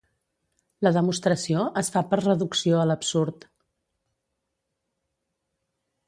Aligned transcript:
La 0.85 0.91
demostració 0.93 1.65
es 1.81 1.91
fa 1.97 2.03
per 2.13 2.19
reducció 2.21 2.79
a 2.83 2.87
l'absurd. 2.91 3.45